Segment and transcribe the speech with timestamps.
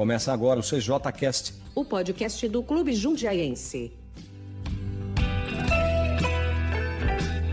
[0.00, 3.92] Começa agora o CJCast, o podcast do Clube Jundiaense.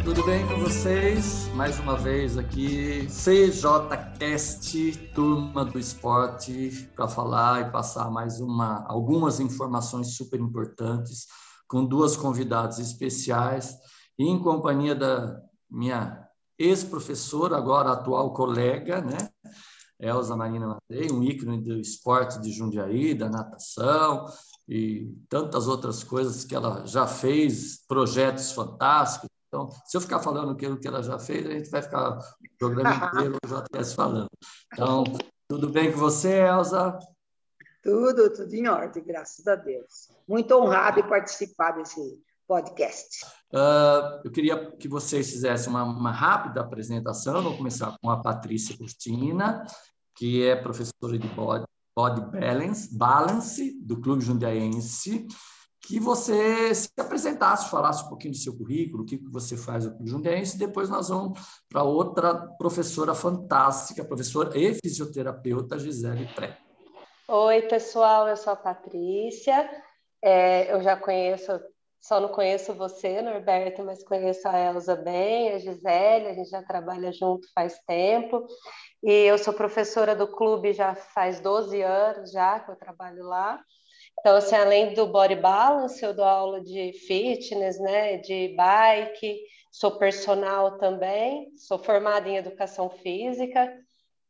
[0.05, 1.49] Tudo bem com vocês?
[1.55, 9.41] Mais uma vez aqui, CJCast, turma do esporte, para falar e passar mais uma, algumas
[9.41, 11.27] informações super importantes
[11.67, 13.75] com duas convidadas especiais
[14.17, 15.37] e em companhia da
[15.69, 16.25] minha
[16.57, 19.17] ex-professora, agora atual colega, né?
[19.99, 24.25] Elza Marina Matei, um ícone do esporte de Jundiaí, da natação
[24.67, 29.29] e tantas outras coisas que ela já fez, projetos fantásticos.
[29.47, 32.57] Então, se eu ficar falando aquilo que ela já fez, a gente vai ficar o
[32.59, 34.29] programa inteiro já estivesse falando.
[34.73, 35.03] Então,
[35.47, 36.99] tudo bem com você, Elza?
[37.81, 40.09] Tudo, tudo em ordem, graças a Deus.
[40.27, 41.99] Muito honrado em participar desse
[42.47, 43.25] podcast.
[43.53, 47.43] Uh, eu queria que vocês fizessem uma, uma rápida apresentação.
[47.43, 49.65] Vou começar com a Patrícia Cristina,
[50.15, 51.65] que é professora de body,
[51.95, 55.27] body balance, balance do Clube Jundiaense.
[55.79, 59.91] Que você se apresentasse, falasse um pouquinho do seu currículo, o que você faz no
[59.95, 61.39] Clube Jundiaense, e depois nós vamos
[61.69, 66.57] para outra professora fantástica, professora e fisioterapeuta Gisele Pré.
[67.29, 69.69] Oi, pessoal, eu sou a Patrícia.
[70.21, 71.51] É, eu já conheço
[72.01, 76.63] só não conheço você, Norberto, mas conheço a Elza bem, a Gisele, a gente já
[76.63, 78.45] trabalha junto faz tempo.
[79.03, 83.59] E eu sou professora do clube já faz 12 anos já que eu trabalho lá.
[84.19, 89.39] Então, assim, além do body balance, eu dou aula de fitness, né, de bike,
[89.71, 93.71] sou personal também, sou formada em educação física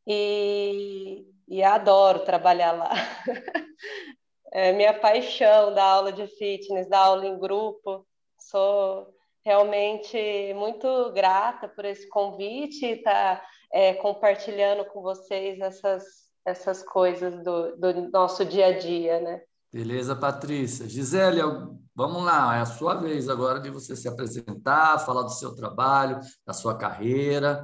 [0.06, 2.92] e, e adoro trabalhar lá.
[4.58, 8.04] é minha paixão da aula de fitness, da aula em grupo.
[8.40, 9.08] Sou
[9.46, 10.18] realmente
[10.56, 16.04] muito grata por esse convite e estar tá, é, compartilhando com vocês essas,
[16.44, 19.42] essas coisas do, do nosso dia a dia, né?
[19.72, 20.90] Beleza, Patrícia.
[20.90, 21.42] Gisele,
[21.96, 26.20] vamos lá, é a sua vez agora de você se apresentar, falar do seu trabalho,
[26.44, 27.64] da sua carreira.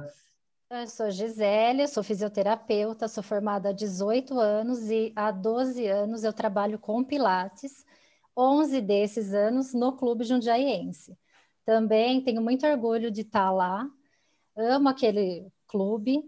[0.80, 6.32] Eu sou Gisele, sou fisioterapeuta, sou formada há 18 anos e há 12 anos eu
[6.32, 7.86] trabalho com Pilates,
[8.36, 11.16] 11 desses anos no Clube Jundiaiense.
[11.64, 13.88] Também tenho muito orgulho de estar lá,
[14.56, 16.20] amo aquele clube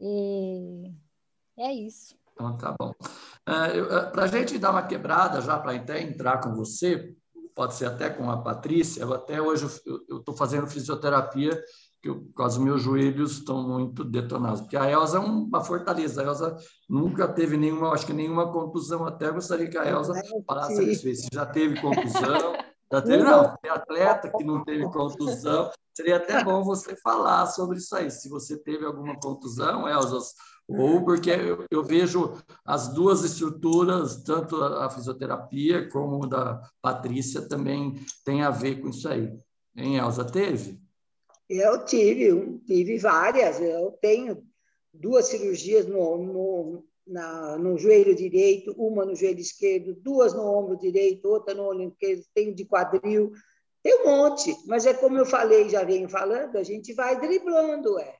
[0.00, 0.90] e
[1.58, 2.16] é isso.
[2.32, 2.90] Então tá bom.
[3.46, 7.14] Uh, uh, para a gente dar uma quebrada já, para até entrar com você,
[7.54, 9.66] pode ser até com a Patrícia, eu até hoje
[10.08, 11.62] eu estou fazendo fisioterapia
[12.04, 14.60] que eu, meus joelhos estão muito detonados.
[14.60, 16.20] Porque a Elza é uma fortaleza.
[16.20, 16.56] A Elza
[16.86, 19.06] nunca teve nenhuma, acho que nenhuma contusão.
[19.06, 20.12] Até gostaria que a Elza
[20.46, 21.20] falasse a respeito.
[21.20, 22.52] Se já teve contusão,
[22.92, 25.70] já teve, não, tem atleta que não teve contusão.
[25.94, 28.10] Seria até bom você falar sobre isso aí.
[28.10, 30.18] Se você teve alguma contusão, Elza,
[30.68, 32.34] ou porque eu, eu vejo
[32.66, 37.94] as duas estruturas, tanto a, a fisioterapia como da Patrícia, também
[38.26, 39.32] tem a ver com isso aí.
[39.74, 40.83] Hein, Elza, teve?
[41.48, 43.60] Eu tive, tive várias.
[43.60, 44.42] Eu tenho
[44.92, 50.76] duas cirurgias no, no, na, no joelho direito, uma no joelho esquerdo, duas no ombro
[50.76, 53.32] direito, outra no olho esquerdo, tenho de quadril.
[53.82, 57.98] Tem um monte, mas é como eu falei, já venho falando, a gente vai driblando,
[57.98, 58.16] é.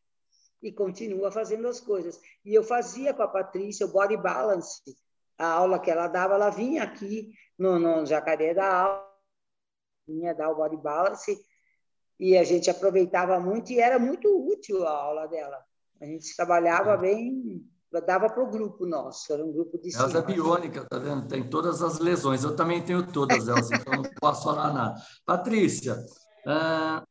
[0.62, 2.20] E continua fazendo as coisas.
[2.44, 4.82] E eu fazia com a Patrícia o body balance.
[5.38, 9.10] A aula que ela dava, ela vinha aqui no, no Jacaré da aula,
[10.06, 11.38] vinha dar o body balance
[12.18, 15.58] e a gente aproveitava muito e era muito útil a aula dela.
[16.00, 17.64] A gente trabalhava bem,
[18.06, 21.28] dava para o grupo nosso, era um grupo de Elza é biônica, tá vendo?
[21.28, 22.44] Tem todas as lesões.
[22.44, 25.00] Eu também tenho todas elas, então não posso falar nada.
[25.24, 25.96] Patrícia,
[26.46, 27.04] ah,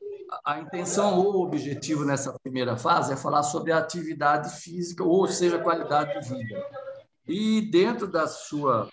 [0.46, 5.28] a intenção ou o objetivo nessa primeira fase é falar sobre a atividade física, ou
[5.28, 6.66] seja, qualidade de vida.
[7.28, 8.90] E dentro da sua,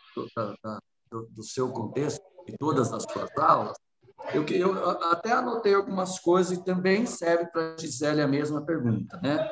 [1.10, 3.76] do, do seu contexto, de todas as suas aulas,
[4.34, 9.18] eu, eu até anotei algumas coisas e também serve para a Gisele a mesma pergunta.
[9.22, 9.42] Né?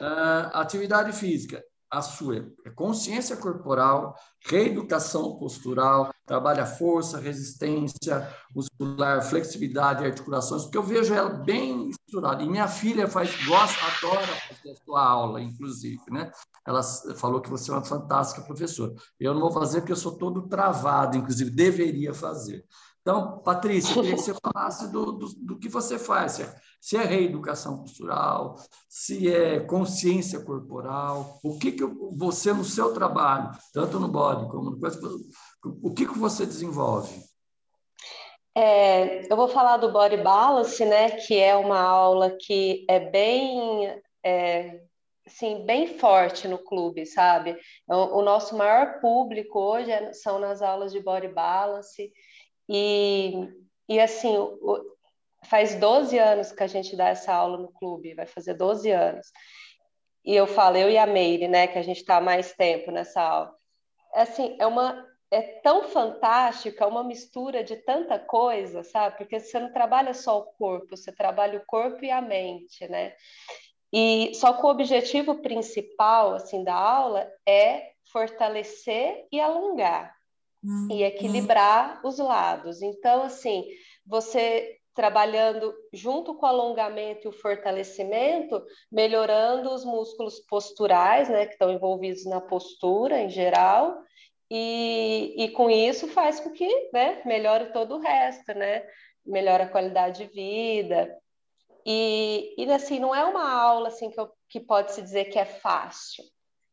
[0.00, 4.14] Uh, atividade física, a sua é consciência corporal,
[4.44, 12.42] reeducação postural, trabalha força, resistência muscular, flexibilidade articulações, porque eu vejo ela bem misturada.
[12.42, 16.30] E minha filha faz, gosta, adora fazer a sua aula, inclusive, né?
[16.66, 18.92] Ela falou que você é uma fantástica professora.
[19.20, 22.64] Eu não vou fazer porque eu sou todo travado, inclusive deveria fazer.
[23.06, 26.54] Então, Patrícia, eu queria que você falasse do, do, do, que você faz, se é,
[26.80, 28.56] se é reeducação postural,
[28.88, 31.84] se é consciência corporal, o que, que
[32.16, 34.78] você, no seu trabalho, tanto no body como no
[35.84, 37.22] o que, que você desenvolve?
[38.56, 44.02] É, eu vou falar do Body Balance, né, que é uma aula que é bem
[44.24, 44.80] é,
[45.26, 47.56] assim, bem forte no clube, sabe?
[47.88, 52.12] O, o nosso maior público hoje é, são nas aulas de body balance
[52.68, 53.48] e,
[53.88, 54.96] e assim, o,
[55.44, 59.26] faz 12 anos que a gente dá essa aula no clube, vai fazer 12 anos.
[60.24, 63.22] E eu falo, eu e a Meire, né, que a gente está mais tempo nessa
[63.22, 63.54] aula.
[64.12, 69.16] Assim, é uma é tão fantástica, é uma mistura de tanta coisa, sabe?
[69.18, 73.14] Porque você não trabalha só o corpo, você trabalha o corpo e a mente, né?
[73.92, 80.15] E só que o objetivo principal assim da aula é fortalecer e alongar.
[80.90, 82.82] E equilibrar os lados.
[82.82, 83.64] Então, assim,
[84.04, 91.52] você trabalhando junto com o alongamento e o fortalecimento, melhorando os músculos posturais, né, que
[91.52, 93.94] estão envolvidos na postura em geral,
[94.50, 98.86] e, e com isso faz com que né, melhore todo o resto, né?
[99.24, 101.14] Melhora a qualidade de vida.
[101.84, 105.38] E, e assim, não é uma aula assim que, eu, que pode se dizer que
[105.38, 106.24] é fácil,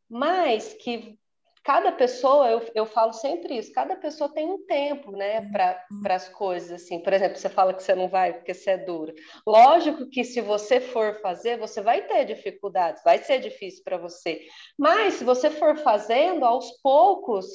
[0.10, 1.18] mas que
[1.64, 6.28] cada pessoa, eu, eu falo sempre isso, cada pessoa tem um tempo, né, para as
[6.30, 9.14] coisas, assim, por exemplo, você fala que você não vai porque você é dura,
[9.48, 14.42] lógico que se você for fazer, você vai ter dificuldades, vai ser difícil para você,
[14.78, 17.46] mas se você for fazendo, aos poucos,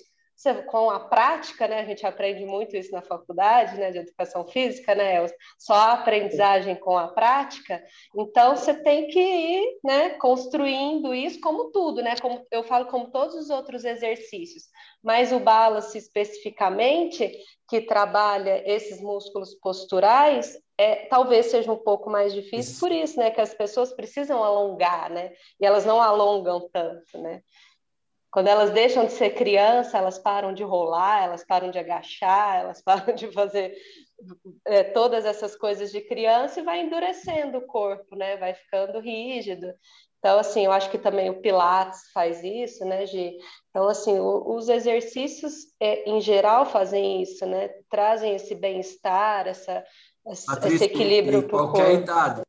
[0.67, 4.95] com a prática, né, a gente aprende muito isso na faculdade, né, de educação física,
[4.95, 5.27] né,
[5.59, 7.83] só a aprendizagem com a prática,
[8.17, 13.11] então você tem que ir, né, construindo isso como tudo, né, como eu falo como
[13.11, 14.65] todos os outros exercícios,
[15.03, 17.33] mas o balance especificamente,
[17.69, 23.31] que trabalha esses músculos posturais, é, talvez seja um pouco mais difícil, por isso, né,
[23.31, 27.43] que as pessoas precisam alongar, né, e elas não alongam tanto, né,
[28.39, 32.81] quando elas deixam de ser criança, elas param de rolar, elas param de agachar, elas
[32.87, 33.75] param de fazer
[34.65, 38.37] é, todas essas coisas de criança e vai endurecendo o corpo, né?
[38.37, 39.67] Vai ficando rígido.
[40.21, 43.39] Então, assim, eu acho que também o Pilates faz isso, né, Gi?
[43.71, 47.71] Então, assim, o, os exercícios, é, em geral, fazem isso, né?
[47.91, 49.85] Trazem esse bem-estar, essa,
[50.65, 51.91] esse equilíbrio para o corpo.
[51.91, 52.43] idade,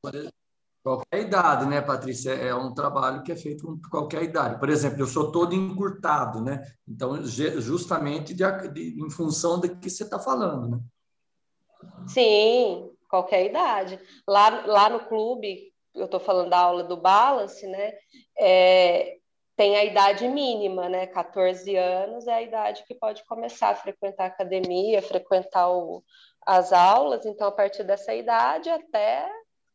[0.81, 2.31] Qualquer idade, né, Patrícia?
[2.31, 4.59] É um trabalho que é feito com qualquer idade.
[4.59, 6.63] Por exemplo, eu sou todo encurtado, né?
[6.87, 10.79] Então, justamente de, de, em função do que você está falando, né?
[12.07, 13.99] Sim, qualquer idade.
[14.27, 17.91] Lá, lá no clube, eu estou falando da aula do balance, né?
[18.39, 19.17] É,
[19.57, 21.07] tem a idade mínima, né?
[21.07, 26.01] 14 anos é a idade que pode começar a frequentar a academia, frequentar o,
[26.45, 27.25] as aulas.
[27.25, 29.29] Então, a partir dessa idade até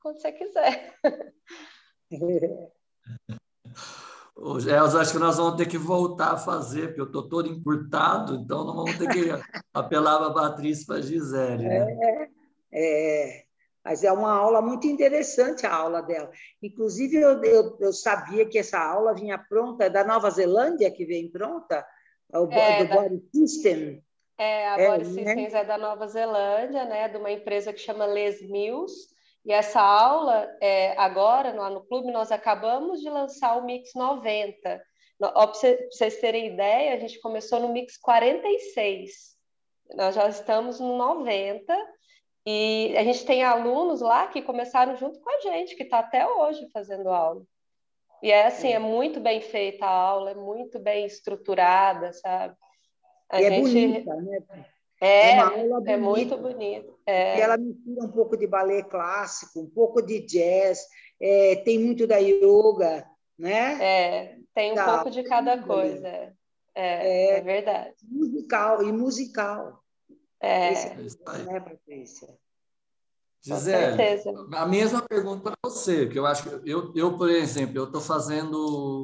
[0.04, 0.94] quando você quiser.
[4.36, 8.34] Elza, acho que nós vamos ter que voltar a fazer, porque eu estou todo encurtado,
[8.34, 9.30] então não vamos ter que
[9.72, 11.64] apelar para a Patrícia para a Gisele.
[11.64, 12.28] Né?
[12.70, 13.44] É, é,
[13.82, 16.30] mas é uma aula muito interessante a aula dela.
[16.62, 21.06] Inclusive, eu, eu, eu sabia que essa aula vinha pronta, é da Nova Zelândia que
[21.06, 21.86] vem pronta,
[22.30, 23.02] o, é, do da...
[23.02, 24.04] Body System.
[24.36, 25.04] É, a Body é, né?
[25.04, 25.60] Systems né?
[25.60, 29.13] é da Nova Zelândia, né, de uma empresa que chama Les Mills,
[29.44, 34.82] e essa aula, é, agora, lá no clube, nós acabamos de lançar o Mix 90.
[35.18, 35.52] Para
[35.90, 39.36] vocês terem ideia, a gente começou no Mix 46.
[39.96, 41.76] Nós já estamos no 90.
[42.46, 46.26] E a gente tem alunos lá que começaram junto com a gente, que está até
[46.26, 47.42] hoje fazendo aula.
[48.22, 48.72] E é assim, é.
[48.72, 52.56] é muito bem feita a aula, é muito bem estruturada, sabe?
[53.28, 53.78] A e é gente...
[53.78, 54.66] é bonita, né?
[55.04, 56.98] É, é, uma aula é muito bonito.
[57.04, 57.36] É.
[57.36, 60.80] E ela mistura um pouco de balé clássico, um pouco de jazz,
[61.20, 63.06] é, tem muito da yoga,
[63.38, 63.84] né?
[63.84, 66.08] É, tem um pouco de cada coisa.
[66.08, 66.32] É,
[66.74, 67.94] é, é, verdade.
[68.02, 69.84] Musical e musical.
[70.40, 70.72] É.
[70.72, 72.28] Esse, né, Patrícia?
[73.42, 74.00] Gisele,
[74.54, 78.00] a mesma pergunta para você, que eu acho que eu, eu por exemplo, eu estou
[78.00, 79.02] fazendo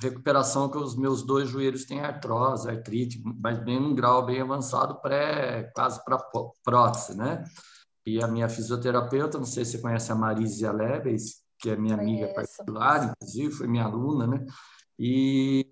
[0.00, 5.00] recuperação que os meus dois joelhos têm artrose, artrite, mas bem num grau bem avançado,
[5.00, 6.18] pré, quase para
[6.62, 7.44] prótese, né?
[8.04, 11.96] E a minha fisioterapeuta, não sei se você conhece a Marisia Leves, que é minha
[11.96, 12.24] Conheço.
[12.24, 14.46] amiga particular, inclusive, foi minha aluna, né?
[14.98, 15.66] E,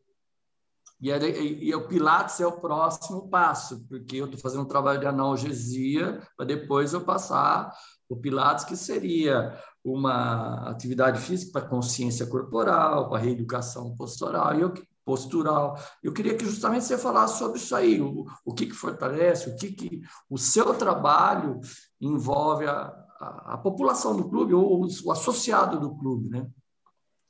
[1.00, 5.00] e, e, e, o Pilates é o próximo passo, porque eu estou fazendo um trabalho
[5.00, 7.73] de analgesia para depois eu passar
[8.09, 14.73] o Pilates, que seria uma atividade física para consciência corporal, para reeducação postural, eu,
[15.05, 15.79] postural.
[16.03, 19.57] Eu queria que justamente você falasse sobre isso aí, o, o que, que fortalece, o
[19.57, 20.00] que, que
[20.31, 21.61] o seu trabalho
[22.00, 22.87] envolve a,
[23.21, 26.49] a, a população do clube ou o, o associado do clube, né?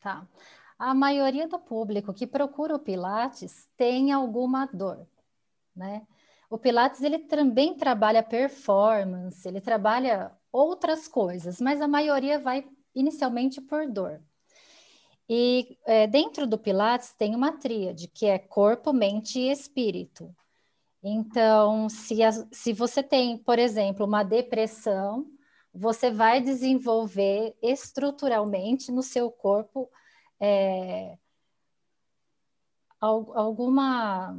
[0.00, 0.26] Tá.
[0.78, 5.06] A maioria do público que procura o Pilates tem alguma dor,
[5.74, 6.06] né?
[6.48, 13.60] O Pilates ele também trabalha performance, ele trabalha outras coisas, mas a maioria vai inicialmente
[13.60, 14.22] por dor.
[15.28, 20.32] E é, dentro do Pilates tem uma tríade, que é corpo, mente e espírito.
[21.02, 25.26] Então, se, a, se você tem, por exemplo, uma depressão,
[25.72, 29.90] você vai desenvolver estruturalmente no seu corpo
[30.38, 31.18] é,
[33.00, 34.38] alguma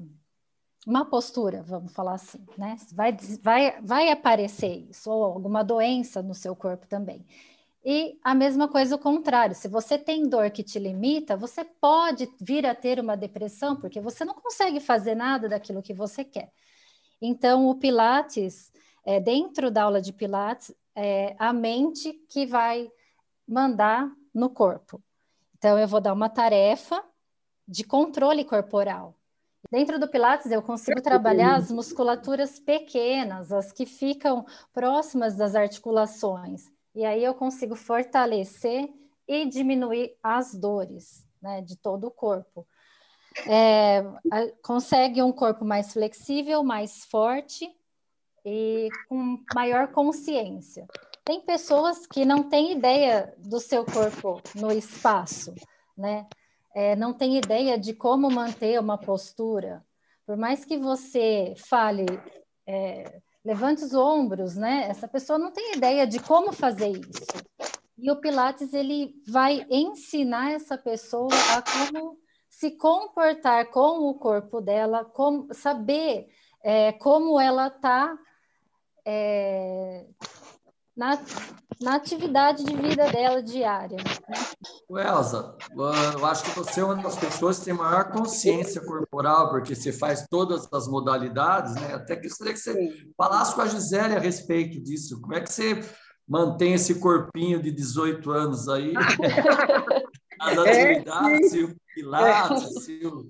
[0.85, 2.77] uma postura, vamos falar assim, né?
[2.93, 7.25] Vai, vai, vai aparecer isso, ou alguma doença no seu corpo também.
[7.83, 12.27] E a mesma coisa o contrário, se você tem dor que te limita, você pode
[12.39, 16.51] vir a ter uma depressão, porque você não consegue fazer nada daquilo que você quer.
[17.21, 18.71] Então, o Pilates,
[19.03, 22.91] é, dentro da aula de Pilates, é a mente que vai
[23.47, 25.01] mandar no corpo.
[25.57, 27.03] Então, eu vou dar uma tarefa
[27.67, 29.15] de controle corporal.
[29.71, 36.71] Dentro do Pilates, eu consigo trabalhar as musculaturas pequenas, as que ficam próximas das articulações.
[36.93, 38.89] E aí eu consigo fortalecer
[39.27, 42.65] e diminuir as dores né, de todo o corpo.
[43.47, 44.01] É,
[44.63, 47.69] consegue um corpo mais flexível, mais forte
[48.45, 50.87] e com maior consciência.
[51.23, 55.53] Tem pessoas que não têm ideia do seu corpo no espaço,
[55.97, 56.27] né?
[56.75, 59.81] É, não tem ideia de como manter uma postura.
[60.25, 62.05] Por mais que você fale,
[62.67, 64.87] é, levante os ombros, né?
[64.89, 67.25] Essa pessoa não tem ideia de como fazer isso.
[67.97, 74.59] E o Pilates ele vai ensinar essa pessoa a como se comportar com o corpo
[74.59, 76.27] dela, como saber
[76.61, 78.17] é, como ela está
[79.05, 80.05] é,
[80.95, 81.19] na,
[81.81, 83.97] na atividade de vida dela diária.
[83.97, 85.03] Né?
[85.03, 89.75] Elza, eu acho que você é uma das pessoas que tem maior consciência corporal, porque
[89.75, 91.93] você faz todas as modalidades, né?
[91.93, 95.19] Até que gostaria que você falasse com a Gisele a respeito disso.
[95.19, 95.81] Como é que você
[96.27, 98.93] mantém esse corpinho de 18 anos aí?
[100.39, 103.07] As é, atividades, é, o pilates, é.
[103.07, 103.29] o...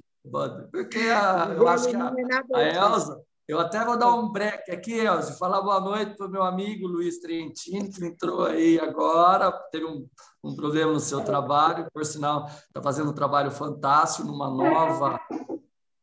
[0.71, 2.11] Porque a, eu acho que a,
[2.55, 6.29] a Elza eu até vou dar um break aqui, Elcio, falar boa noite para o
[6.29, 10.07] meu amigo Luiz Trentini, que entrou aí agora, teve um,
[10.43, 15.19] um problema no seu trabalho, por sinal, está fazendo um trabalho fantástico numa nova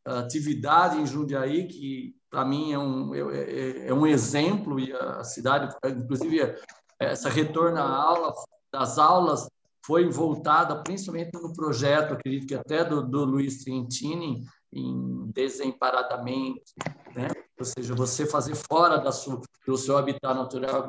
[0.04, 5.24] atividade em Jundiaí, que para mim é um, é, é, é um exemplo, e a
[5.24, 6.56] cidade, inclusive,
[6.98, 8.32] essa retorno à aula,
[8.72, 9.48] das aulas
[9.84, 16.74] foi voltada principalmente no projeto, acredito que até do, do Luiz Trentini, em desemparadamente,
[17.14, 17.28] né?
[17.58, 20.88] ou seja, você fazer fora da sua, do seu habitat natural.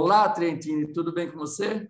[0.00, 1.86] Olá, Trentini, tudo bem com você?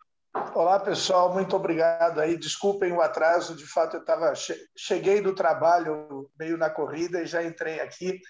[0.54, 2.36] Olá, pessoal, muito obrigado aí.
[2.36, 4.32] Desculpem o atraso, de fato eu estava
[4.76, 8.20] cheguei do trabalho meio na corrida e já entrei aqui.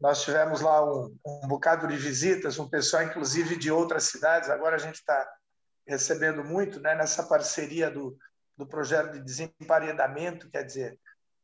[0.00, 4.48] Nós tivemos lá um, um bocado de visitas, um pessoal inclusive de outras cidades.
[4.48, 5.28] Agora a gente está
[5.86, 8.16] recebendo muito, né, nessa parceria do,
[8.56, 10.98] do projeto de desemparedamento, quer dizer,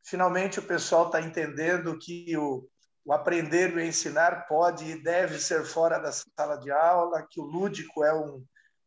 [0.07, 2.65] finalmente o pessoal está entendendo que o,
[3.05, 7.41] o aprender e o ensinar pode e deve ser fora da sala de aula, que
[7.41, 8.43] o lúdico é um,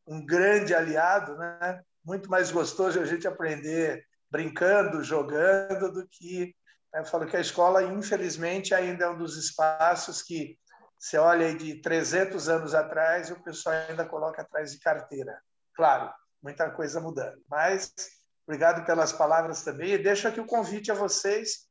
[0.07, 1.83] um grande aliado, né?
[2.03, 6.55] muito mais gostoso a gente aprender brincando, jogando, do que.
[6.93, 7.05] Né?
[7.05, 10.59] Falo que a escola, infelizmente, ainda é um dos espaços que
[10.99, 15.39] você olha aí de 300 anos atrás o pessoal ainda coloca atrás de carteira.
[15.75, 16.11] Claro,
[16.43, 17.93] muita coisa mudando, mas
[18.51, 19.93] Obrigado pelas palavras também.
[19.93, 21.69] E deixo aqui o convite a vocês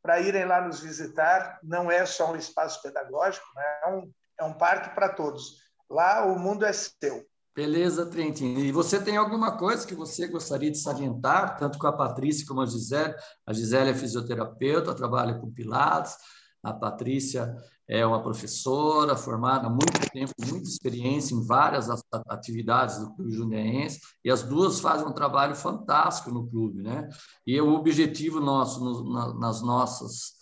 [0.00, 1.60] para irem lá nos visitar.
[1.62, 3.62] Não é só um espaço pedagógico, né?
[3.84, 5.58] é, um, é um parque para todos.
[5.90, 7.22] Lá o mundo é seu.
[7.54, 8.56] Beleza, Trentin.
[8.56, 12.62] E você tem alguma coisa que você gostaria de salientar, tanto com a Patrícia como
[12.62, 13.14] a Gisele?
[13.46, 16.16] A Gisele é fisioterapeuta, trabalha com Pilates,
[16.62, 17.54] a Patrícia
[17.88, 21.88] é uma professora formada há muito tempo, muita experiência em várias
[22.28, 27.08] atividades do Clube Jundiaense, e as duas fazem um trabalho fantástico no clube, né?
[27.46, 30.36] E o objetivo nosso no, na, nas nossas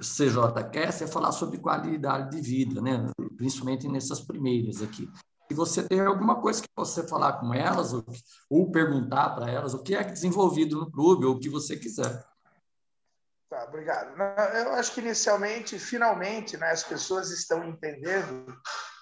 [0.00, 3.10] CJCast é falar sobre qualidade de vida, né?
[3.36, 5.08] Principalmente nessas primeiras aqui.
[5.48, 8.04] Se você tem alguma coisa que você falar com elas ou,
[8.48, 12.24] ou perguntar para elas o que é desenvolvido no clube ou o que você quiser.
[13.52, 14.16] Tá, obrigado.
[14.54, 18.46] Eu acho que inicialmente, finalmente, né, as pessoas estão entendendo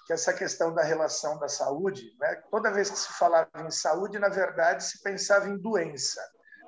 [0.05, 4.19] que essa questão da relação da saúde, né, toda vez que se falava em saúde,
[4.19, 6.21] na verdade, se pensava em doença.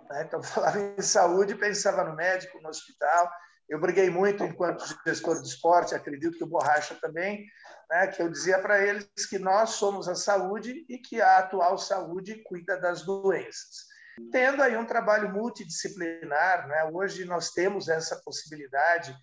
[0.09, 0.23] Né?
[0.23, 3.29] Então, falava em saúde, pensava no médico, no hospital.
[3.67, 7.45] Eu briguei muito enquanto gestor de esporte, acredito que o Borracha também,
[7.89, 11.77] né, que eu dizia para eles que nós somos a saúde e que a atual
[11.77, 13.91] saúde cuida das doenças
[14.31, 16.67] tendo aí um trabalho multidisciplinar.
[16.67, 16.89] Né?
[16.91, 19.15] Hoje nós temos essa possibilidade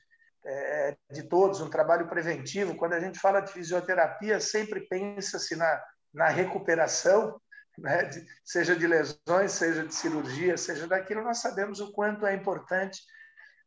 [0.45, 2.77] é, de todos, um trabalho preventivo.
[2.77, 5.83] Quando a gente fala de fisioterapia, sempre pensa-se na,
[6.13, 7.41] na recuperação,
[7.79, 12.35] né, de, seja de lesões, seja de cirurgia, seja daquilo, nós sabemos o quanto é
[12.35, 13.01] importante.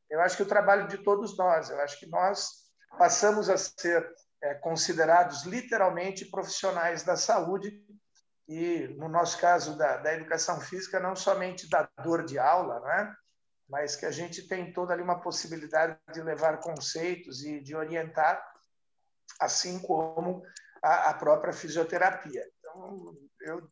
[0.10, 2.64] Eu acho que o trabalho de todos nós, eu acho que nós
[2.98, 4.08] passamos a ser
[4.42, 7.82] é, considerados literalmente profissionais da saúde
[8.48, 13.16] e, no nosso caso da, da educação física, não somente da dor de aula, né?
[13.70, 18.44] mas que a gente tem toda ali uma possibilidade de levar conceitos e de orientar,
[19.40, 20.44] assim como
[20.84, 22.46] a, a própria fisioterapia.
[22.60, 23.68] Então, eu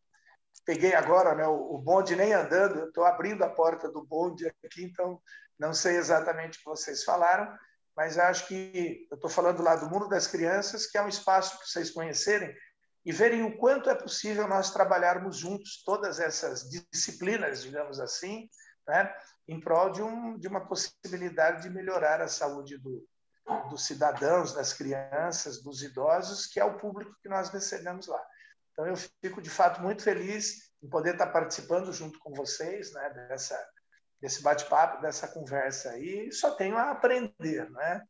[0.66, 5.22] peguei agora né, o, bonde nem andando, estou abrindo a porta do bonde aqui, então
[5.60, 7.54] não sei exatamente o que vocês falaram,
[7.96, 11.58] mas acho que eu estou falando lá do mundo das crianças, que é um espaço
[11.58, 12.56] para vocês conhecerem
[13.06, 18.48] e verem o quanto é possível nós trabalharmos juntos todas essas disciplinas, digamos assim,
[18.88, 19.14] né,
[19.48, 23.04] em prol de, um, de uma possibilidade de melhorar a saúde do,
[23.70, 28.22] dos cidadãos, das crianças, dos idosos, que é o público que nós recebemos lá.
[28.72, 33.10] Então, eu fico, de fato, muito feliz em poder estar participando junto com vocês né,
[33.30, 33.70] dessa,
[34.22, 36.32] desse bate-papo, dessa conversa aí.
[36.32, 38.02] Só tenho a aprender, né?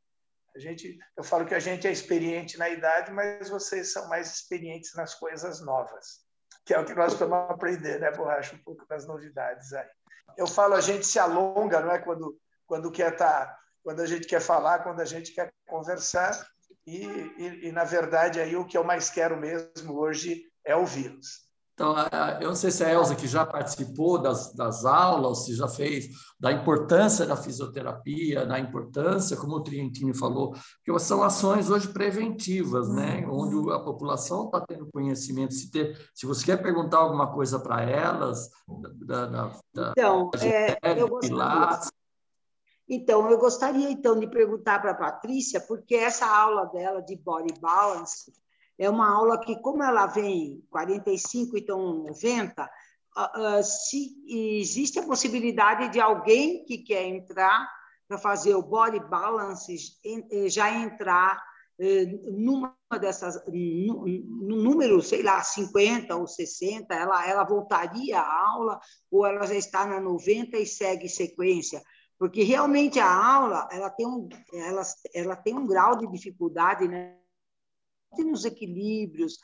[0.55, 4.33] A gente, eu falo que a gente é experiente na idade, mas vocês são mais
[4.33, 6.21] experientes nas coisas novas,
[6.65, 8.55] que é o que nós estamos a aprender, né, Borracha?
[8.55, 9.87] Um pouco das novidades aí.
[10.37, 11.99] Eu falo, a gente se alonga, não é?
[11.99, 16.45] Quando, quando quer tá, quando a gente quer falar, quando a gente quer conversar,
[16.85, 21.50] e, e, e na verdade aí o que eu mais quero mesmo hoje é ouvi-los.
[21.81, 21.95] Então,
[22.39, 26.09] eu não sei se a Elza, que já participou das, das aulas, se já fez,
[26.39, 30.53] da importância da fisioterapia, da importância, como o Trientini falou,
[30.85, 33.25] que são ações hoje preventivas, né?
[33.27, 35.55] onde a população está tendo conhecimento.
[35.55, 38.47] Se, ter, se você quer perguntar alguma coisa para elas,
[39.07, 41.79] da, da, da, então, da é, eu gostaria,
[42.87, 47.59] então, eu gostaria então de perguntar para a Patrícia, porque essa aula dela de body
[47.59, 48.31] balance
[48.81, 55.89] é uma aula que, como ela vem 45, então 90, uh, se existe a possibilidade
[55.89, 57.69] de alguém que quer entrar
[58.07, 59.75] para fazer o body balance
[60.47, 61.39] já entrar
[61.79, 68.49] eh, numa dessas, no, no, número, sei lá, 50 ou 60, ela, ela voltaria à
[68.49, 68.79] aula
[69.11, 71.81] ou ela já está na 90 e segue sequência?
[72.17, 74.81] Porque realmente a aula ela tem um, ela,
[75.13, 77.20] ela tem um grau de dificuldade, né?
[78.17, 79.39] Nos equilíbrios,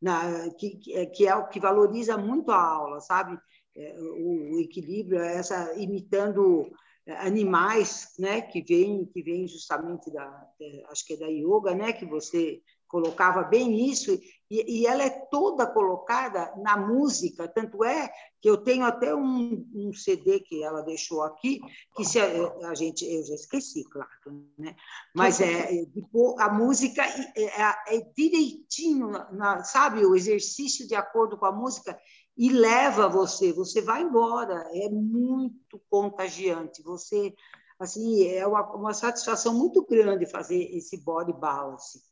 [0.00, 0.76] na, que,
[1.06, 3.38] que é o que valoriza muito a aula, sabe?
[3.76, 6.70] É, o, equilíbrio, essa imitando
[7.06, 8.40] é, animais, né?
[8.40, 10.48] Que vem, que vem justamente da,
[10.90, 11.92] acho que é da yoga, né?
[11.92, 14.18] Que você colocava bem isso,
[14.50, 19.68] e, e, ela é toda colocada na música, tanto é que eu tenho até um,
[19.74, 21.60] um CD que ela deixou aqui,
[21.94, 22.24] que se a,
[22.70, 24.08] a, gente, eu já esqueci, claro,
[24.56, 24.74] né?
[25.14, 25.86] mas é, é
[26.38, 31.98] a música é, é, é direitinho, na, sabe, o exercício de acordo com a música,
[32.34, 37.34] e leva você, você vai embora, é muito contagiante, você,
[37.78, 42.07] assim, é uma, uma satisfação muito grande fazer esse body balance.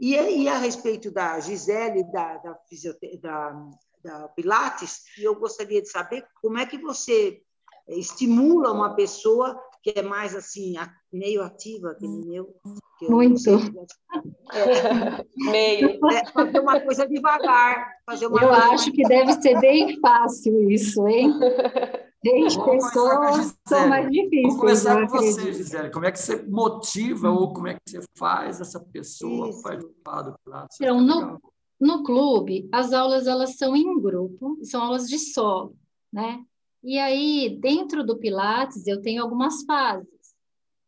[0.00, 2.58] E, e a respeito da Gisele, da, da,
[3.20, 3.70] da,
[4.02, 7.42] da Pilates, eu gostaria de saber como é que você
[7.86, 10.74] estimula uma pessoa que é mais assim,
[11.12, 12.54] meio ativa, que nem eu.
[12.98, 13.48] Que Muito.
[13.48, 13.86] Eu
[14.52, 15.98] é, meio.
[16.10, 17.92] É, fazer uma coisa devagar.
[18.06, 21.32] Fazer uma eu acho que deve ser bem fácil isso, hein?
[22.22, 24.42] Gente, pessoas são mais difíceis.
[24.42, 25.90] Vamos começar com você, Gisele.
[25.90, 29.62] Como é que você motiva ou como é que você faz essa pessoa Isso.
[29.62, 30.76] participar do Pilates?
[30.80, 31.40] Então, no,
[31.80, 35.74] no clube, as aulas elas são em grupo, são aulas de solo,
[36.12, 36.44] né?
[36.82, 40.08] E aí, dentro do Pilates, eu tenho algumas fases.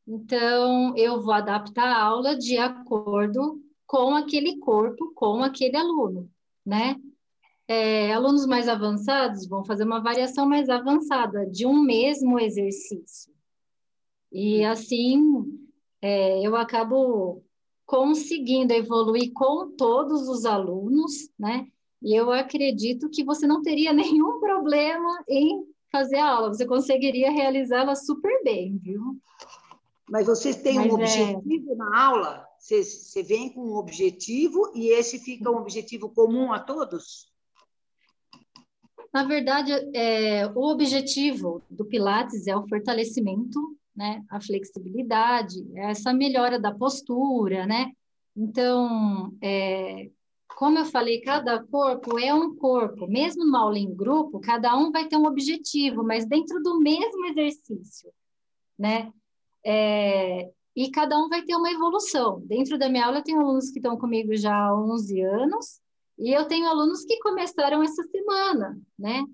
[0.06, 6.30] Então, eu vou adaptar a aula de acordo com aquele corpo, com aquele aluno,
[6.64, 6.96] né?
[7.68, 13.32] É, alunos mais avançados vão fazer uma variação mais avançada de um mesmo exercício.
[14.30, 15.20] E assim,
[16.00, 17.42] é, eu acabo
[17.84, 21.66] conseguindo evoluir com todos os alunos, né?
[22.02, 27.30] E eu acredito que você não teria nenhum problema em fazer a aula, você conseguiria
[27.30, 29.20] realizá-la super bem, viu?
[30.08, 31.02] Mas vocês têm Mas um é...
[31.02, 32.46] objetivo na aula?
[32.58, 37.31] Você, você vem com um objetivo e esse fica um objetivo comum a todos?
[39.12, 46.58] Na verdade, é, o objetivo do Pilates é o fortalecimento, né, a flexibilidade, essa melhora
[46.58, 47.92] da postura, né?
[48.34, 50.10] Então, é,
[50.56, 53.06] como eu falei, cada corpo é um corpo.
[53.06, 57.26] Mesmo numa aula em grupo, cada um vai ter um objetivo, mas dentro do mesmo
[57.26, 58.10] exercício,
[58.78, 59.12] né?
[59.64, 62.40] É, e cada um vai ter uma evolução.
[62.46, 65.81] Dentro da minha aula, eu tenho alunos que estão comigo já há 11 anos,
[66.18, 69.24] E eu tenho alunos que começaram essa semana, né?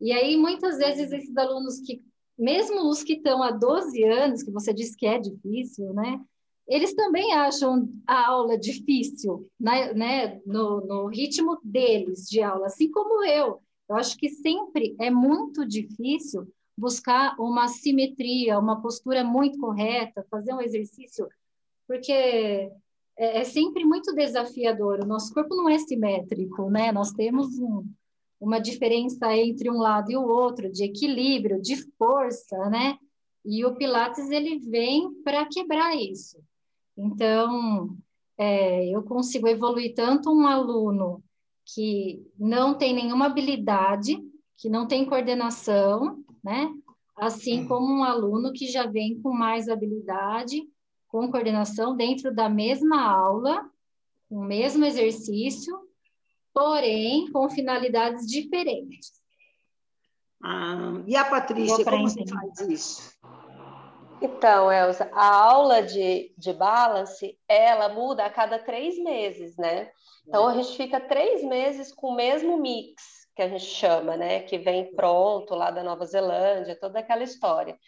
[0.00, 2.02] E aí, muitas vezes, esses alunos que,
[2.38, 6.20] mesmo os que estão há 12 anos, que você disse que é difícil, né?
[6.68, 9.92] Eles também acham a aula difícil, né?
[9.94, 10.40] né?
[10.44, 13.62] No, no ritmo deles de aula, assim como eu.
[13.88, 16.46] Eu acho que sempre é muito difícil
[16.76, 21.28] buscar uma simetria, uma postura muito correta, fazer um exercício,
[21.86, 22.70] porque
[23.18, 25.00] é, é sempre muito desafiador.
[25.02, 26.92] O nosso corpo não é simétrico, né?
[26.92, 27.84] Nós temos um,
[28.40, 32.98] uma diferença entre um lado e o outro, de equilíbrio, de força, né?
[33.44, 36.38] E o Pilates ele vem para quebrar isso.
[36.96, 37.96] Então,
[38.36, 41.22] é, eu consigo evoluir tanto um aluno
[41.64, 44.18] que não tem nenhuma habilidade,
[44.56, 46.72] que não tem coordenação, né?
[47.16, 50.62] Assim como um aluno que já vem com mais habilidade,
[51.16, 53.64] com coordenação dentro da mesma aula,
[54.28, 55.74] o mesmo exercício,
[56.52, 59.12] porém com finalidades diferentes.
[60.44, 63.16] Ah, e a Patrícia, como você faz isso?
[64.20, 69.90] Então, Elza, a aula de, de balance, ela muda a cada três meses, né?
[70.28, 74.40] Então, a gente fica três meses com o mesmo mix, que a gente chama, né?
[74.40, 77.78] Que vem pronto lá da Nova Zelândia, toda aquela história.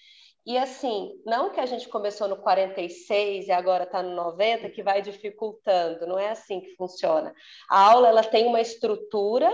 [0.49, 4.83] E assim, não que a gente começou no 46 e agora está no 90, que
[4.83, 7.35] vai dificultando, não é assim que funciona.
[7.69, 9.53] A aula ela tem uma estrutura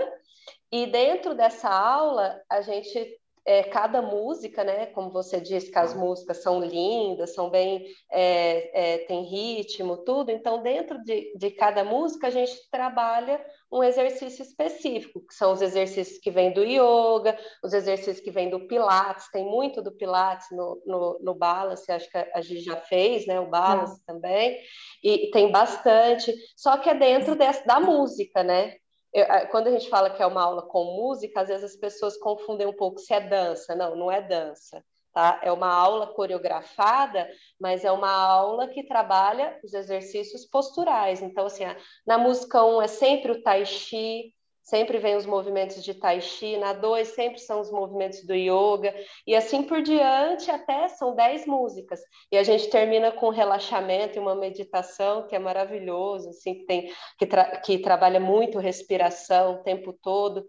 [0.71, 4.87] e dentro dessa aula a gente é, cada música, né?
[4.87, 10.31] Como você disse, que as músicas são lindas, são bem, é, é, tem ritmo, tudo.
[10.31, 15.61] Então, dentro de, de cada música, a gente trabalha um exercício específico, que são os
[15.61, 20.47] exercícios que vêm do yoga, os exercícios que vêm do Pilates, tem muito do Pilates
[20.51, 23.39] no, no, no Balance, acho que a gente já fez, né?
[23.39, 24.11] O Balance é.
[24.11, 24.57] também,
[25.03, 28.75] e, e tem bastante, só que é dentro dessa, da música, né?
[29.15, 32.17] Eu, quando a gente fala que é uma aula com música, às vezes as pessoas
[32.17, 33.73] confundem um pouco se é dança.
[33.73, 34.83] Não, não é dança.
[35.13, 35.39] Tá?
[35.41, 41.21] É uma aula coreografada, mas é uma aula que trabalha os exercícios posturais.
[41.21, 41.63] Então, assim,
[42.05, 44.33] na música 1 um é sempre o tai chi,
[44.65, 48.93] sempre vem os movimentos de tai chi, na 2 sempre são os movimentos do yoga,
[49.25, 52.01] e assim por diante, até são 10 músicas.
[52.31, 56.91] E a gente termina com relaxamento e uma meditação que é maravilhoso, assim, que, tem,
[57.19, 60.43] que, tra que trabalha muito respiração o tempo todo.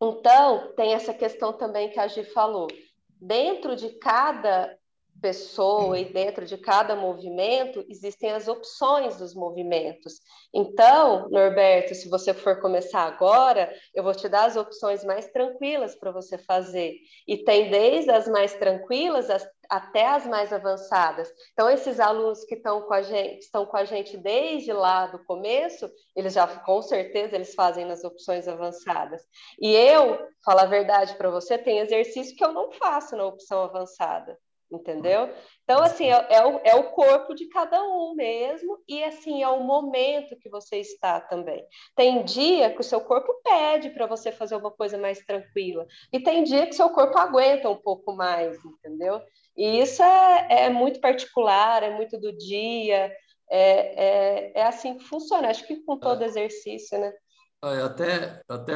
[0.00, 2.68] Então, tem essa questão também que a Gi falou.
[3.20, 4.74] Dentro de cada
[5.20, 10.20] pessoa e dentro de cada movimento existem as opções dos movimentos.
[10.52, 15.94] Então, Norberto, se você for começar agora, eu vou te dar as opções mais tranquilas
[15.94, 16.96] para você fazer.
[17.26, 19.28] E tem desde as mais tranquilas
[19.68, 21.32] até as mais avançadas.
[21.52, 25.24] Então, esses alunos que estão com a gente, estão com a gente desde lá do
[25.24, 29.22] começo, eles já com certeza eles fazem nas opções avançadas.
[29.60, 33.62] E eu, falar a verdade para você, tem exercício que eu não faço na opção
[33.62, 34.36] avançada
[34.70, 35.32] entendeu?
[35.64, 39.48] Então, assim, é, é, o, é o corpo de cada um mesmo, e assim, é
[39.48, 41.64] o momento que você está também.
[41.94, 46.20] Tem dia que o seu corpo pede para você fazer uma coisa mais tranquila, e
[46.20, 49.20] tem dia que seu corpo aguenta um pouco mais, entendeu?
[49.56, 53.12] E isso é, é muito particular, é muito do dia,
[53.50, 56.26] é, é, é assim que funciona, acho que com todo é.
[56.26, 57.12] exercício, né?
[57.62, 58.72] É, até, até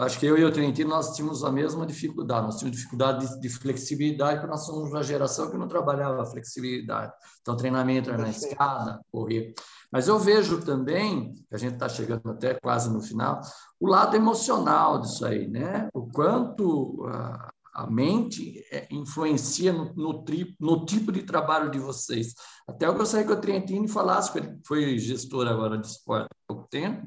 [0.00, 3.40] acho que eu e o Trentino nós tínhamos a mesma dificuldade, nós tínhamos dificuldade de,
[3.40, 7.12] de flexibilidade, porque nós somos uma geração que não trabalhava flexibilidade.
[7.42, 9.54] Então, treinamento era na escada, correr.
[9.92, 13.40] Mas eu vejo também, a gente está chegando até quase no final,
[13.78, 15.88] o lado emocional disso aí, né?
[15.94, 21.78] O quanto a, a mente é, influencia no, no, tri, no, tipo de trabalho de
[21.78, 22.34] vocês.
[22.66, 26.54] Até eu gostaria que o Trentino falasse, porque ele foi gestor agora de esporte há
[26.54, 27.06] pouco tempo,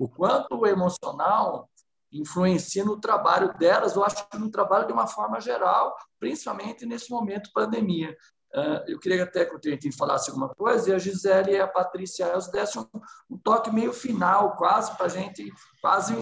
[0.00, 1.69] o quanto o emocional
[2.12, 7.10] influencia no trabalho delas, eu acho que no trabalho de uma forma geral, principalmente nesse
[7.10, 8.16] momento pandemia.
[8.52, 11.68] Uh, eu queria até que o Trentino falasse alguma coisa e a Gisele e a
[11.68, 12.84] Patrícia elas dessem
[13.30, 16.14] um, toque meio final, quase para a gente, quase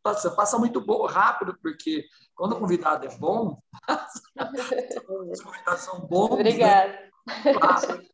[0.00, 2.04] passa, passa muito bom, rápido, porque
[2.36, 6.28] quando o convidado é bom, as convidados são bons.
[6.28, 6.34] Né?
[6.34, 6.92] Obrigada.
[7.26, 7.54] Né?
[7.54, 8.12] Claro.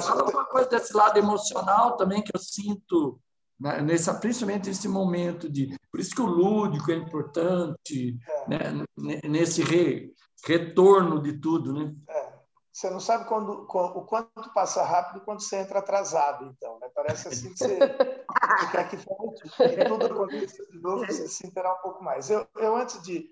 [0.00, 3.20] Fala uma coisa desse lado emocional também que eu sinto?
[3.62, 5.76] Nessa, principalmente nesse momento de.
[5.90, 8.48] Por isso que o lúdico é importante, é.
[8.48, 8.84] Né?
[9.22, 10.12] nesse re,
[10.44, 11.72] retorno de tudo.
[11.72, 11.94] Né?
[12.08, 12.32] É.
[12.72, 16.78] Você não sabe quando, o quanto passa rápido quando você entra atrasado, então.
[16.80, 16.90] Né?
[16.92, 21.78] Parece assim que você, você quer que falte tudo aconteça de novo, você se interar
[21.78, 22.30] um pouco mais.
[22.30, 23.30] Eu, eu antes de.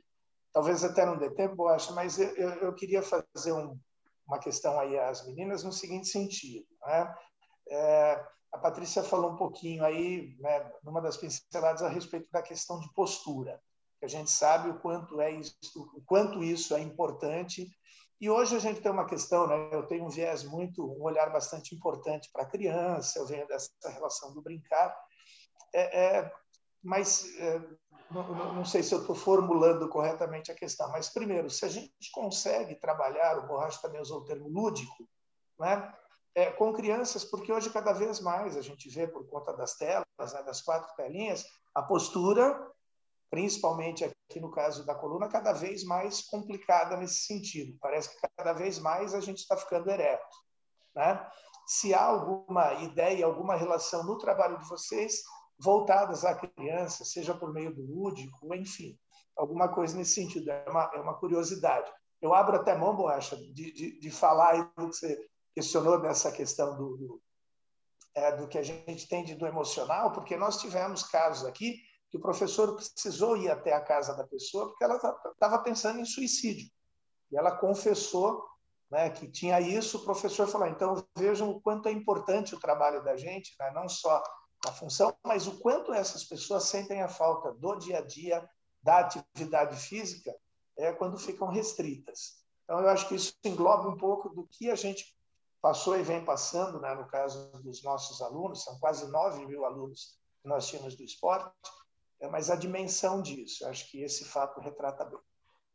[0.53, 3.79] Talvez até não dê tempo, eu acho, mas eu, eu, eu queria fazer um,
[4.27, 6.67] uma questão aí às meninas no seguinte sentido.
[6.85, 7.15] Né?
[7.71, 12.81] É, a Patrícia falou um pouquinho aí, né, numa das pinceladas, a respeito da questão
[12.81, 13.61] de postura.
[14.03, 15.55] A gente sabe o quanto é isso,
[15.95, 17.71] o quanto isso é importante.
[18.21, 19.71] E hoje a gente tem uma questão, né?
[19.73, 23.19] Eu tenho um viés muito, um olhar bastante importante para a criança.
[23.19, 24.95] Eu venho dessa relação do brincar.
[25.73, 26.33] É, é,
[26.83, 27.61] mas é,
[28.11, 30.91] não, não, sei se eu estou formulando corretamente a questão.
[30.91, 35.09] Mas primeiro, se a gente consegue trabalhar, o Borracha também usou o termo lúdico,
[35.59, 35.95] né?
[36.35, 40.33] É, com crianças, porque hoje cada vez mais a gente vê por conta das telas,
[40.33, 42.59] né, das quatro telinhas, a postura,
[43.31, 47.77] principalmente aqui no caso da coluna, cada vez mais complicada nesse sentido.
[47.81, 50.37] Parece que cada vez mais a gente está ficando ereto.
[50.95, 51.31] Né?
[51.67, 55.23] Se há alguma ideia, alguma relação no trabalho de vocês
[55.59, 58.99] voltadas à criança, seja por meio do lúdico, enfim,
[59.37, 61.91] alguma coisa nesse sentido, é uma, é uma curiosidade.
[62.21, 66.77] Eu abro até mão, Borracha, de, de, de falar do que você questionou nessa questão
[66.77, 67.23] do, do,
[68.15, 71.77] é, do que a gente tem de, do emocional, porque nós tivemos casos aqui
[72.11, 76.05] que o professor precisou ir até a casa da pessoa porque ela estava pensando em
[76.05, 76.69] suicídio.
[77.31, 78.45] E ela confessou
[78.91, 83.05] né, que tinha isso, o professor falou, então vejam o quanto é importante o trabalho
[83.05, 84.21] da gente, né, não só
[84.67, 88.49] a função, mas o quanto essas pessoas sentem a falta do dia a dia,
[88.83, 90.35] da atividade física,
[90.77, 92.41] é quando ficam restritas.
[92.65, 95.15] Então, eu acho que isso engloba um pouco do que a gente
[95.61, 100.19] passou e vem passando, né, no caso dos nossos alunos, são quase 9 mil alunos
[100.43, 101.53] que nós tínhamos do esporte,
[102.21, 105.19] é, mas a dimensão disso, acho que esse fato retrata bem.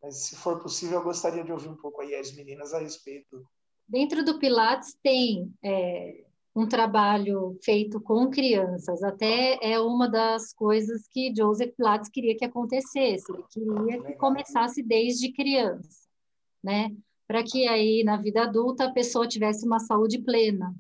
[0.01, 3.43] Mas, se for possível, eu gostaria de ouvir um pouco aí as meninas a respeito.
[3.87, 11.07] Dentro do Pilates tem é, um trabalho feito com crianças, até é uma das coisas
[11.07, 16.07] que Joseph Pilates queria que acontecesse, ele queria que começasse desde criança,
[16.63, 16.95] né?
[17.27, 20.73] Para que aí na vida adulta a pessoa tivesse uma saúde plena.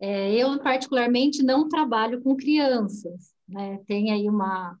[0.00, 3.80] É, eu, particularmente, não trabalho com crianças, né?
[3.86, 4.78] Tem aí uma,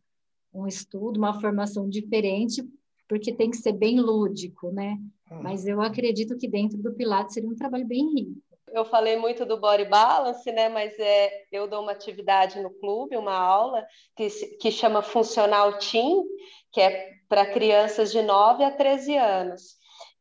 [0.54, 2.62] um estudo, uma formação diferente,
[3.08, 4.96] porque tem que ser bem lúdico, né?
[5.30, 5.40] Hum.
[5.42, 8.40] Mas eu acredito que dentro do Pilates seria um trabalho bem rico.
[8.70, 10.68] Eu falei muito do body balance, né?
[10.68, 14.28] Mas é, eu dou uma atividade no clube, uma aula que,
[14.60, 16.24] que chama Funcional Team,
[16.70, 19.77] que é para crianças de 9 a 13 anos.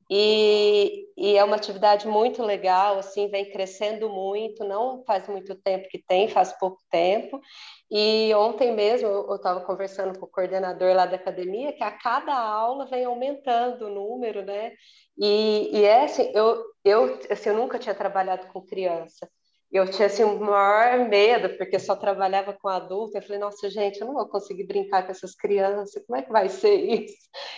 [0.10, 5.90] E, e, é uma atividade muito legal, assim, vem crescendo muito, não faz muito tempo
[5.90, 7.42] que tem, faz pouco tempo.
[7.92, 12.34] E ontem mesmo eu estava conversando com o coordenador lá da academia, que a cada
[12.38, 14.74] aula vem aumentando o número, né?
[15.18, 19.30] E, e é assim, eu, eu, assim, eu nunca tinha trabalhado com criança
[19.72, 23.18] eu tinha assim, o maior medo, porque só trabalhava com adulto.
[23.18, 26.32] Eu falei, nossa, gente, eu não vou conseguir brincar com essas crianças, como é que
[26.32, 27.16] vai ser isso?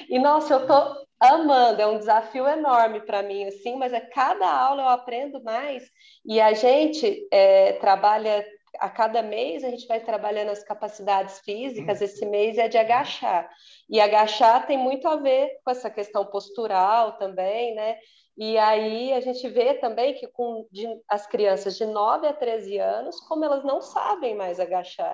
[0.09, 4.49] E, nossa, eu tô amando, é um desafio enorme para mim, assim, mas a cada
[4.49, 5.83] aula eu aprendo mais.
[6.25, 8.43] E a gente é, trabalha,
[8.79, 13.49] a cada mês a gente vai trabalhando as capacidades físicas, esse mês é de agachar.
[13.87, 17.97] E agachar tem muito a ver com essa questão postural também, né?
[18.39, 22.77] E aí a gente vê também que com de, as crianças de 9 a 13
[22.77, 25.13] anos, como elas não sabem mais agachar,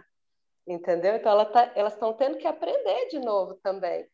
[0.67, 1.15] entendeu?
[1.15, 4.07] Então ela tá, elas estão tendo que aprender de novo também.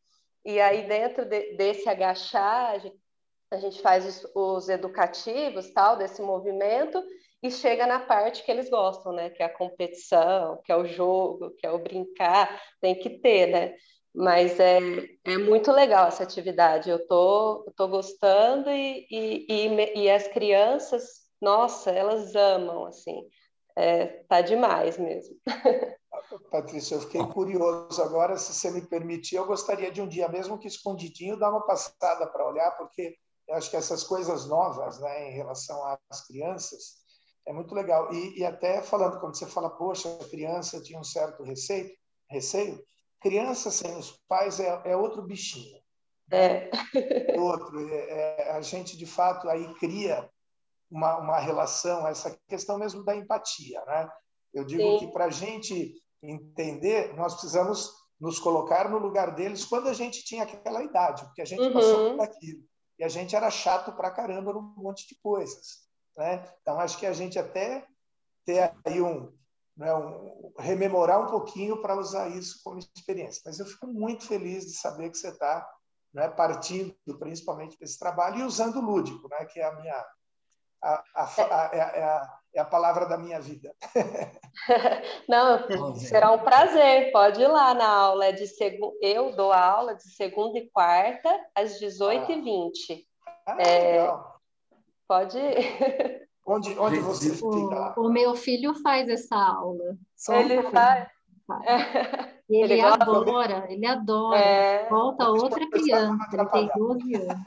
[0.46, 2.98] E aí dentro de, desse agachar, a gente,
[3.52, 7.04] a gente faz os, os, educativos, tal, desse movimento,
[7.44, 9.30] e chega na parte que eles gostam, né?
[9.30, 13.48] Que é a competição, que é o jogo, que é o brincar, tem que ter,
[13.48, 13.76] né?
[14.14, 14.80] Mas é,
[15.24, 16.90] é muito legal essa atividade.
[16.90, 23.28] Eu tô, tô gostando e, e, e, e as crianças, nossa, elas amam, assim.
[23.76, 25.36] É, tá demais mesmo.
[26.52, 30.58] Patrícia, eu fiquei curioso agora, se você me permitir, eu gostaria de um dia, mesmo
[30.58, 33.16] que escondidinho, dar uma passada para olhar, porque
[33.48, 37.02] eu acho que essas coisas novas, né, em relação às crianças,
[37.46, 38.14] é muito legal.
[38.14, 41.90] E, e até falando, quando você fala, poxa, a criança tinha um certo receio,
[42.30, 42.82] receio
[43.22, 45.80] Criança sem os pais é, é outro bichinho.
[46.32, 46.70] É.
[47.38, 47.88] Outro.
[47.90, 50.30] É, é, a gente, de fato, aí cria
[50.90, 53.84] uma, uma relação, essa questão mesmo da empatia.
[53.86, 54.10] Né?
[54.54, 55.00] Eu digo Sim.
[55.00, 60.24] que para a gente entender, nós precisamos nos colocar no lugar deles quando a gente
[60.24, 61.74] tinha aquela idade, porque a gente uhum.
[61.74, 62.64] passou por aquilo.
[63.00, 65.80] E a gente era chato para caramba num monte de coisas.
[66.16, 66.48] Né?
[66.62, 67.86] Então, acho que a gente até
[68.46, 69.32] ter aí um,
[69.76, 73.42] né, um, rememorar um pouquinho para usar isso como experiência.
[73.46, 75.68] Mas eu fico muito feliz de saber que você está
[76.14, 80.06] né, partindo principalmente desse trabalho e usando o lúdico, né, que é a minha
[80.84, 83.74] a, a, a, é, é a, é a palavra da minha vida.
[85.30, 87.12] Não, será um prazer.
[87.12, 88.34] Pode ir lá na aula.
[88.34, 88.98] De segu...
[89.00, 93.06] Eu dou a aula de segunda e quarta, às 18h20.
[93.46, 94.14] Ah, ah, é...
[95.08, 96.28] Pode ir.
[96.46, 97.94] Onde, onde você fica?
[97.98, 99.96] O, o meu filho faz essa aula.
[100.16, 101.08] Só ele faz.
[102.50, 104.38] Ele, ele adora, ele adora.
[104.38, 104.90] É...
[104.90, 107.44] Volta outra criança, ele tem 12 anos.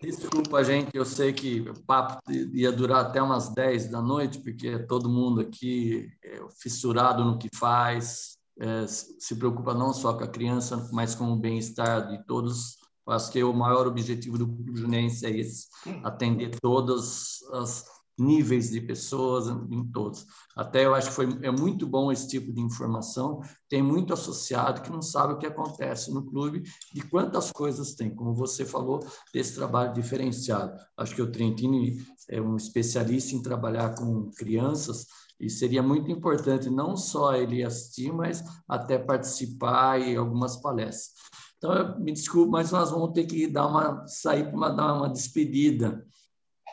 [0.00, 4.78] Desculpa, gente, eu sei que o papo ia durar até umas 10 da noite, porque
[4.86, 10.28] todo mundo aqui é fissurado no que faz, é, se preocupa não só com a
[10.28, 12.78] criança, mas com o bem-estar de todos.
[13.06, 15.66] Acho que o maior objetivo do Clube Junense é esse,
[16.04, 17.84] atender todas as
[18.20, 20.26] níveis de pessoas, em todos.
[20.54, 23.40] Até eu acho que foi, é muito bom esse tipo de informação.
[23.68, 26.62] Tem muito associado que não sabe o que acontece no clube
[26.94, 29.00] e quantas coisas tem, como você falou,
[29.32, 30.78] desse trabalho diferenciado.
[30.96, 35.06] Acho que o Trentini é um especialista em trabalhar com crianças
[35.40, 41.14] e seria muito importante não só ele assistir, mas até participar em algumas palestras.
[41.60, 46.06] Então, me desculpe, mas nós vamos ter que dar uma sair para dar uma despedida.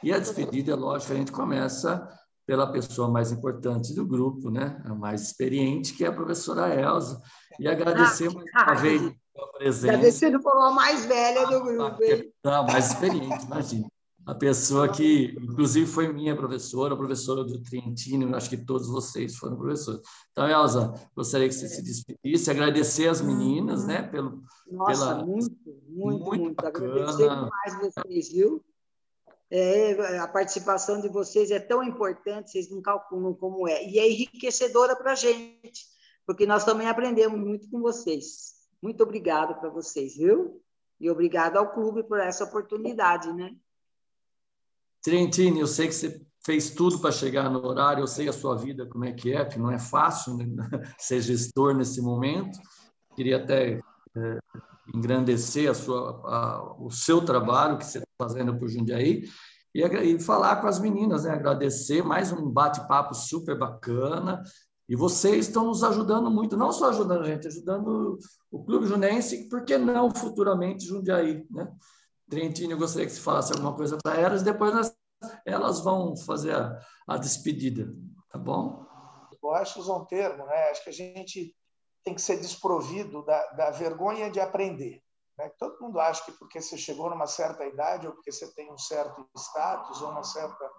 [0.02, 2.08] E a despedida, é lógico, a gente começa
[2.45, 4.82] pela pessoa mais importante do grupo, né?
[4.86, 7.21] a mais experiente, que é a professora Elza.
[7.60, 9.93] E agradecer mais uma vez a presença.
[9.93, 12.02] Agradecendo por uma mais velha do grupo.
[12.02, 12.32] Hein?
[12.41, 13.88] Não, mais experiente, imagina.
[14.28, 19.56] A pessoa que, inclusive, foi minha professora, professora do Trentino, acho que todos vocês foram
[19.56, 20.02] professores.
[20.34, 24.04] Então, Elza, gostaria que você se despedisse, agradecer as meninas, né?
[24.04, 25.56] Pelo, Nossa, pela, muito,
[25.88, 26.42] muito, muito.
[26.42, 26.66] muito.
[26.66, 28.62] Agradecer demais vocês, viu?
[29.50, 33.82] É, a participação de vocês é tão importante, vocês não calculam como é.
[33.88, 35.86] E é enriquecedora para a gente,
[36.26, 38.56] porque nós também aprendemos muito com vocês.
[38.82, 40.62] Muito obrigado para vocês, viu?
[41.00, 43.56] E obrigado ao clube por essa oportunidade, né?
[45.08, 48.58] Trentini, eu sei que você fez tudo para chegar no horário, eu sei a sua
[48.58, 50.46] vida como é que é, que não é fácil né?
[51.00, 52.60] ser gestor nesse momento.
[53.15, 53.80] Queria até
[54.17, 54.38] é,
[54.93, 59.24] engrandecer a sua, a, o seu trabalho que você está fazendo para o Jundiaí
[59.74, 61.32] e, e, falar com as meninas, né?
[61.32, 64.43] agradecer mais um bate-papo super bacana.
[64.89, 68.20] E vocês estão nos ajudando muito, não só ajudando a gente, ajudando
[68.52, 71.72] o Clube Junense, por que não futuramente Jundiaí, né?
[72.30, 74.96] Trentino, eu gostaria que você falasse alguma coisa para elas, depois nós,
[75.46, 77.88] elas vão fazer a, a despedida,
[78.30, 78.86] tá bom?
[79.42, 80.70] Eu acho usar um termo, né?
[80.70, 81.56] Acho que a gente
[82.04, 85.02] tem que ser desprovido da, da vergonha de aprender.
[85.38, 85.50] Né?
[85.58, 88.78] Todo mundo acha que porque você chegou numa certa idade ou porque você tem um
[88.78, 90.70] certo status ou uma certa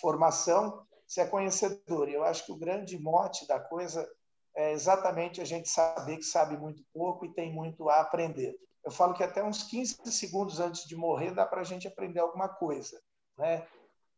[0.00, 2.08] formação, você é conhecedor.
[2.08, 4.08] E eu acho que o grande mote da coisa
[4.54, 8.54] é exatamente a gente saber que sabe muito pouco e tem muito a aprender.
[8.84, 12.20] Eu falo que até uns 15 segundos antes de morrer dá para a gente aprender
[12.20, 13.00] alguma coisa.
[13.36, 13.66] Né?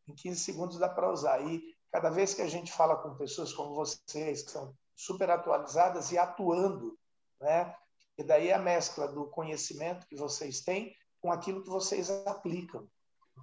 [0.09, 1.41] Em 15 segundos dá para usar.
[1.43, 6.13] E cada vez que a gente fala com pessoas como vocês, que são super atualizadas
[6.13, 6.99] e atuando,
[7.41, 7.75] né?
[8.17, 12.87] E daí a mescla do conhecimento que vocês têm com aquilo que vocês aplicam.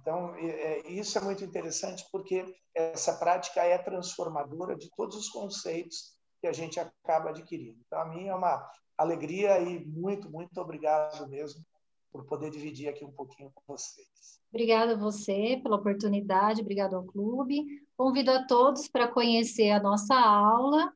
[0.00, 6.14] Então, é, isso é muito interessante porque essa prática é transformadora de todos os conceitos
[6.40, 7.78] que a gente acaba adquirindo.
[7.86, 8.70] Então, a mim é uma
[9.02, 11.64] alegria e muito, muito obrigado mesmo
[12.12, 14.40] por poder dividir aqui um pouquinho com vocês.
[14.52, 17.64] Obrigada a você pela oportunidade, obrigado ao clube.
[17.96, 20.92] Convido a todos para conhecer a nossa aula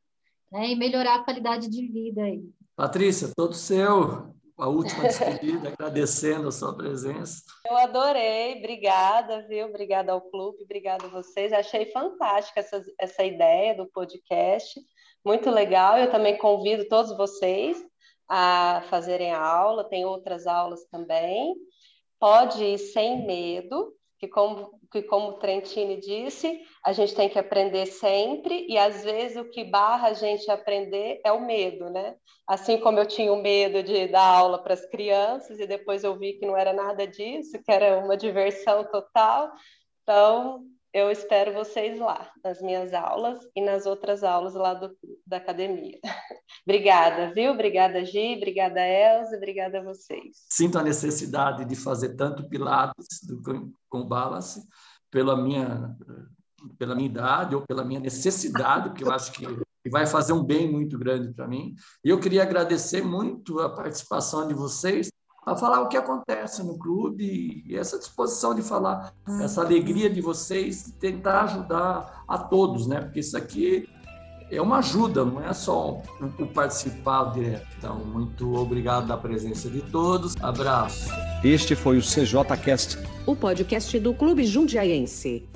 [0.51, 2.43] né, e melhorar a qualidade de vida aí.
[2.75, 4.35] Patrícia, todo seu.
[4.57, 7.43] A última despedida, agradecendo a sua presença.
[7.69, 9.67] Eu adorei, obrigada, viu?
[9.67, 11.53] Obrigada ao clube, obrigada a vocês.
[11.53, 14.81] Achei fantástica essa, essa ideia do podcast,
[15.25, 15.99] muito legal.
[15.99, 17.85] Eu também convido todos vocês
[18.29, 21.55] a fazerem a aula, tem outras aulas também.
[22.19, 27.39] Pode ir sem medo, que como, que como o Trentini disse, a gente tem que
[27.39, 32.17] aprender sempre, e às vezes o que barra a gente aprender é o medo, né?
[32.47, 36.19] Assim como eu tinha o medo de dar aula para as crianças, e depois eu
[36.19, 39.51] vi que não era nada disso, que era uma diversão total.
[40.03, 45.39] Então, eu espero vocês lá, nas minhas aulas e nas outras aulas lá do, da
[45.39, 45.99] academia.
[46.65, 47.51] obrigada, viu?
[47.51, 50.47] Obrigada, Gi, obrigada, Elza, obrigada a vocês.
[50.49, 53.43] Sinto a necessidade de fazer tanto pilates do,
[53.89, 54.65] com balance
[55.11, 55.97] pela minha,
[56.79, 59.45] pela minha idade ou pela minha necessidade, porque eu acho que
[59.91, 61.75] vai fazer um bem muito grande para mim.
[62.05, 65.11] E eu queria agradecer muito a participação de vocês
[65.47, 70.21] a falar o que acontece no clube e essa disposição de falar, essa alegria de
[70.21, 73.01] vocês de tentar ajudar a todos, né?
[73.01, 73.89] Porque isso aqui
[74.51, 76.01] é uma ajuda, não é só
[76.39, 77.67] o, participar direto.
[77.79, 80.35] Então, muito obrigado da presença de todos.
[80.41, 81.11] Abraço.
[81.43, 85.49] Este foi o CJ Cast, o podcast do Clube Jundiaense.